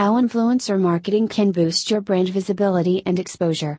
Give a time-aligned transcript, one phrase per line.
[0.00, 3.76] How influencer marketing can boost your brand visibility and exposure.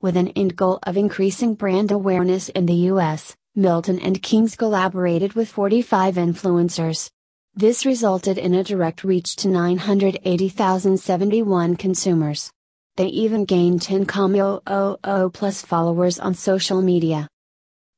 [0.00, 5.34] With an end goal of increasing brand awareness in the US, Milton and Kings collaborated
[5.34, 7.10] with 45 influencers.
[7.54, 12.50] This resulted in a direct reach to 980,071 consumers.
[12.96, 17.28] They even gained 10,000 plus followers on social media.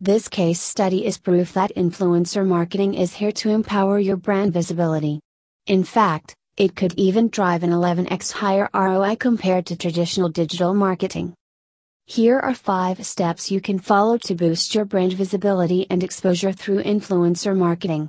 [0.01, 5.21] This case study is proof that influencer marketing is here to empower your brand visibility.
[5.69, 11.35] In fact, it could even drive an 11x higher ROI compared to traditional digital marketing.
[12.07, 16.83] Here are 5 steps you can follow to boost your brand visibility and exposure through
[16.83, 18.09] influencer marketing.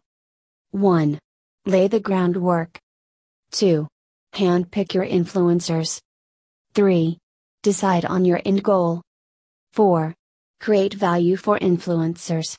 [0.72, 1.18] 1.
[1.66, 2.78] Lay the groundwork.
[3.52, 3.88] 2.
[4.34, 6.00] Handpick your influencers.
[6.74, 7.18] 3.
[7.64, 9.02] Decide on your end goal.
[9.72, 10.14] 4.
[10.60, 12.56] Create value for influencers.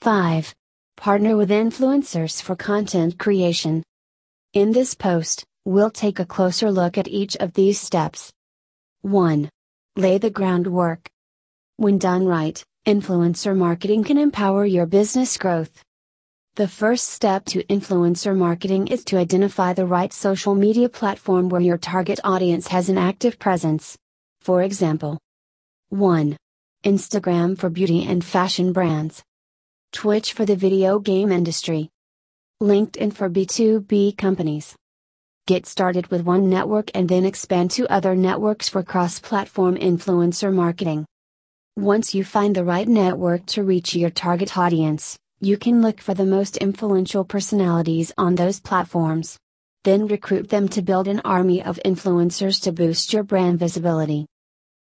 [0.00, 0.54] 5.
[0.96, 3.82] Partner with influencers for content creation.
[4.54, 8.32] In this post, we'll take a closer look at each of these steps.
[9.02, 9.50] 1.
[9.96, 11.06] Lay the groundwork.
[11.76, 15.84] When done right, influencer marketing can empower your business growth.
[16.54, 21.60] The first step to influencer marketing is to identify the right social media platform where
[21.60, 23.98] your target audience has an active presence.
[24.40, 25.18] For example,
[25.90, 26.38] 1.
[26.84, 29.22] Instagram for beauty and fashion brands,
[29.92, 31.90] Twitch for the video game industry,
[32.60, 34.74] LinkedIn for B2B companies.
[35.46, 40.52] Get started with one network and then expand to other networks for cross platform influencer
[40.52, 41.06] marketing.
[41.76, 46.14] Once you find the right network to reach your target audience, you can look for
[46.14, 49.38] the most influential personalities on those platforms.
[49.84, 54.26] Then recruit them to build an army of influencers to boost your brand visibility.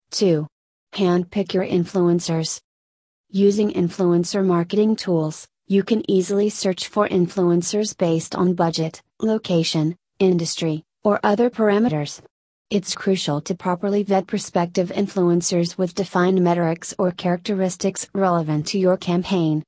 [0.09, 0.47] 2.
[0.93, 2.59] Handpick your influencers.
[3.29, 10.83] Using influencer marketing tools, you can easily search for influencers based on budget, location, industry,
[11.03, 12.21] or other parameters.
[12.71, 18.97] It's crucial to properly vet prospective influencers with defined metrics or characteristics relevant to your
[18.97, 19.63] campaign.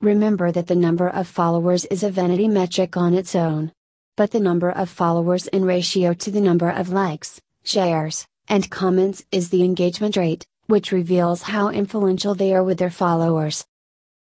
[0.00, 3.72] Remember that the number of followers is a vanity metric on its own.
[4.16, 9.22] But the number of followers in ratio to the number of likes, shares, and comments
[9.30, 13.66] is the engagement rate, which reveals how influential they are with their followers.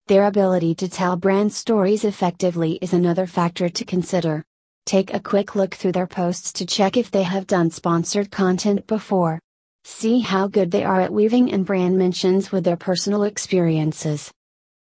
[0.09, 4.43] Their ability to tell brand stories effectively is another factor to consider.
[4.87, 8.87] Take a quick look through their posts to check if they have done sponsored content
[8.87, 9.37] before.
[9.83, 14.31] See how good they are at weaving in brand mentions with their personal experiences.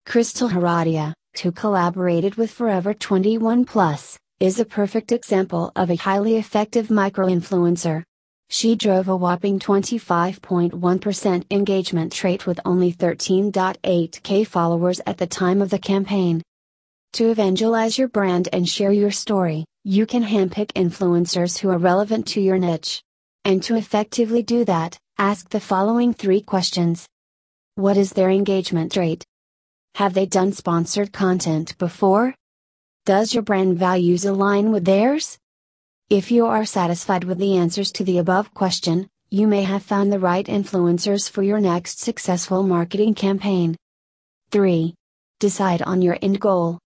[0.05, 6.39] Crystal Heradia, who collaborated with Forever 21 Plus, is a perfect example of a highly
[6.39, 8.03] effective micro influencer.
[8.49, 15.71] She drove a whopping 25.1% engagement rate with only 13.8k followers at the time of
[15.71, 16.43] the campaign.
[17.15, 22.27] To evangelize your brand and share your story, you can handpick influencers who are relevant
[22.29, 23.03] to your niche.
[23.45, 27.07] And to effectively do that, ask the following three questions
[27.77, 29.25] What is their engagement rate?
[29.97, 32.35] Have they done sponsored content before?
[33.07, 35.39] Does your brand values align with theirs?
[36.11, 40.13] If you are satisfied with the answers to the above question, you may have found
[40.13, 43.75] the right influencers for your next successful marketing campaign.
[44.51, 44.95] 3.
[45.41, 46.79] Decide on your end goal.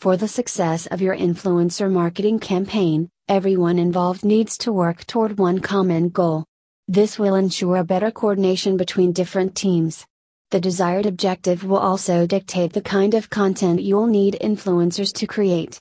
[0.00, 5.60] For the success of your influencer marketing campaign, everyone involved needs to work toward one
[5.60, 6.44] common goal.
[6.86, 10.04] This will ensure a better coordination between different teams.
[10.50, 15.80] The desired objective will also dictate the kind of content you'll need influencers to create.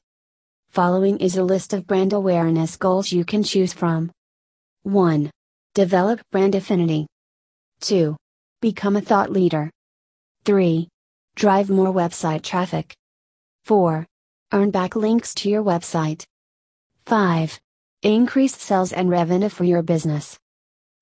[0.72, 4.10] Following is a list of brand awareness goals you can choose from.
[4.84, 5.30] 1.
[5.76, 7.08] Develop brand affinity.
[7.82, 8.16] 2.
[8.62, 9.70] Become a thought leader.
[10.46, 10.88] 3.
[11.36, 12.96] Drive more website traffic.
[13.66, 14.08] 4.
[14.54, 16.24] Earn backlinks to your website.
[17.06, 17.60] 5.
[18.04, 20.40] Increase sales and revenue for your business.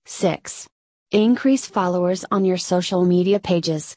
[0.08, 0.66] 6.
[1.12, 3.96] Increase followers on your social media pages.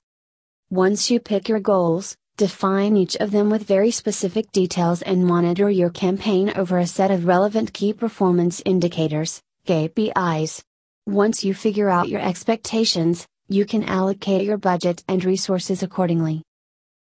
[0.68, 5.68] Once you pick your goals, Define each of them with very specific details and monitor
[5.68, 10.62] your campaign over a set of relevant key performance indicators, KPIs.
[11.06, 16.42] Once you figure out your expectations, you can allocate your budget and resources accordingly.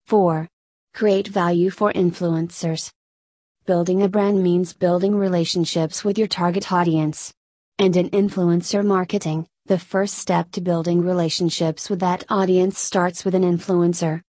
[0.06, 0.48] 4.
[0.94, 2.92] Create value for influencers.
[3.66, 7.34] Building a brand means building relationships with your target audience.
[7.80, 13.34] And in influencer marketing, the first step to building relationships with that audience starts with
[13.34, 14.22] an influencer.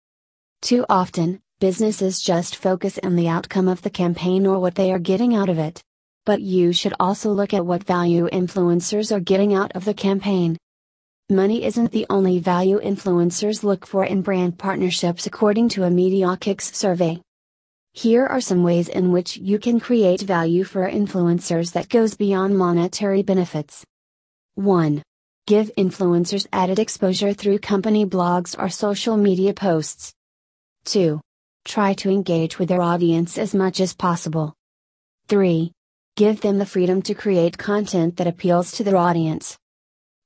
[0.65, 4.97] Too often, businesses just focus on the outcome of the campaign or what they are
[4.97, 5.79] getting out of it.
[6.25, 10.57] But you should also look at what value influencers are getting out of the campaign.
[11.29, 16.73] Money isn't the only value influencers look for in brand partnerships according to a Mediakix
[16.73, 17.21] survey.
[17.93, 22.57] Here are some ways in which you can create value for influencers that goes beyond
[22.57, 23.85] monetary benefits.
[24.55, 25.03] 1.
[25.45, 30.14] Give influencers added exposure through company blogs or social media posts.
[30.85, 31.19] 2.
[31.65, 34.53] Try to engage with their audience as much as possible.
[35.27, 35.71] 3.
[36.15, 39.57] Give them the freedom to create content that appeals to their audience.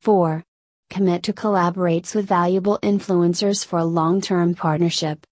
[0.01, 0.43] 4.
[0.89, 5.25] Commit to collaborates with valuable influencers for a long term partnership.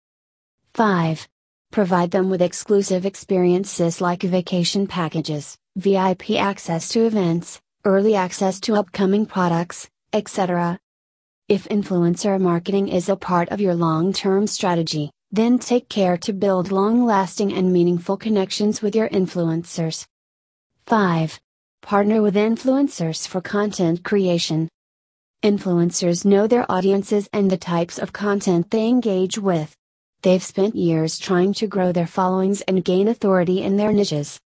[0.74, 1.28] 5.
[1.72, 8.76] Provide them with exclusive experiences like vacation packages, VIP access to events, early access to
[8.76, 10.80] upcoming products, etc.
[11.50, 16.32] If influencer marketing is a part of your long term strategy, then take care to
[16.32, 20.06] build long lasting and meaningful connections with your influencers.
[20.86, 21.40] 5.
[21.82, 24.70] Partner with influencers for content creation.
[25.44, 29.76] Influencers know their audiences and the types of content they engage with.
[30.22, 34.40] They've spent years trying to grow their followings and gain authority in their niches.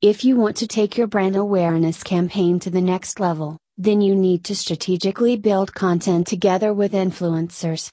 [0.00, 4.14] If you want to take your brand awareness campaign to the next level, then you
[4.14, 7.90] need to strategically build content together with influencers.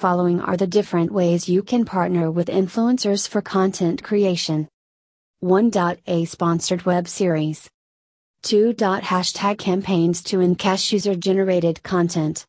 [0.00, 4.66] Following are the different ways you can partner with influencers for content creation.
[5.40, 5.70] 1.
[6.06, 7.68] A sponsored web series.
[8.44, 8.72] 2.
[8.72, 12.46] Hashtag campaigns to encash user generated content.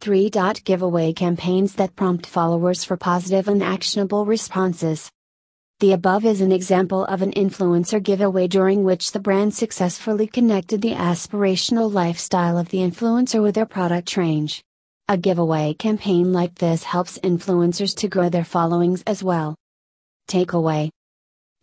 [0.00, 0.30] 3.
[0.64, 5.10] Giveaway campaigns that prompt followers for positive and actionable responses.
[5.80, 10.80] The above is an example of an influencer giveaway during which the brand successfully connected
[10.80, 14.64] the aspirational lifestyle of the influencer with their product range.
[15.10, 19.56] A giveaway campaign like this helps influencers to grow their followings as well.
[20.28, 20.88] Takeaway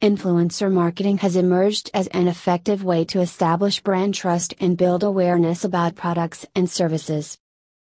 [0.04, 5.64] Influencer marketing has emerged as an effective way to establish brand trust and build awareness
[5.64, 7.38] about products and services.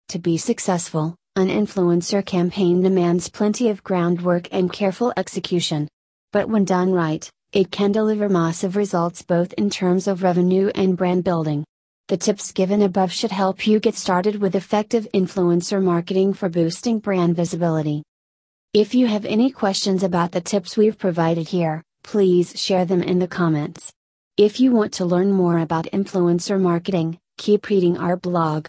[0.07, 5.89] To be successful, an influencer campaign demands plenty of groundwork and careful execution.
[6.31, 10.95] But when done right, it can deliver massive results both in terms of revenue and
[10.95, 11.65] brand building.
[12.12, 17.00] The tips given above should help you get started with effective influencer marketing for boosting
[17.00, 18.04] brand visibility.
[18.74, 23.19] If you have any questions about the tips we've provided here, please share them in
[23.19, 23.94] the comments.
[24.36, 28.68] If you want to learn more about influencer marketing, keep reading our blog.